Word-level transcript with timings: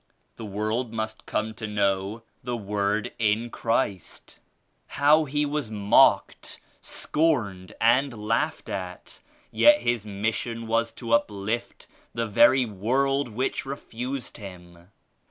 The 0.35 0.47
world 0.47 0.91
must 0.91 1.27
come 1.27 1.53
to 1.53 1.67
know 1.67 2.23
the 2.43 2.57
Word 2.57 3.13
in 3.19 3.51
Christ. 3.51 4.39
How 4.87 5.25
He 5.25 5.45
was 5.45 5.69
mocked, 5.69 6.59
scorned 6.81 7.73
and 7.79 8.11
laughed 8.11 8.67
at, 8.67 9.19
yet 9.51 9.81
His 9.81 10.03
mission 10.03 10.65
was 10.65 10.91
to 10.93 11.13
uplift 11.13 11.85
the 12.15 12.25
very 12.25 12.65
world 12.65 13.29
which 13.29 13.63
re 13.63 13.75
fused 13.75 14.37
Him. 14.37 14.87